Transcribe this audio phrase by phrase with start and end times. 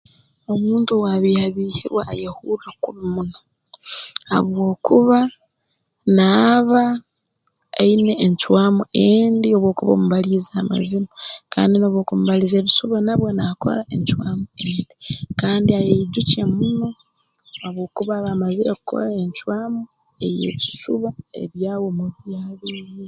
[0.53, 3.39] Omuntu owaabiihabiihirwe ayehurra kubi muno
[4.29, 5.19] habwokuba
[6.17, 6.83] naaba
[7.81, 11.09] aine encwamu endi obu okuba omubaliize amazima
[11.53, 12.59] kandi n'obu okumubaliza
[13.05, 14.93] nabwo naakora encwamu endi
[15.39, 16.89] kandi ayeyijukya muno
[17.61, 19.81] habwokuba aba amazire kukora encwamu
[20.25, 21.09] ey'ebisuba
[21.43, 22.91] ebyawe omubiihabiihire